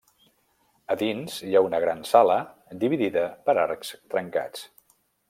[0.93, 2.39] A dins hi ha una gran sala
[2.85, 4.65] dividida per arcs trencats.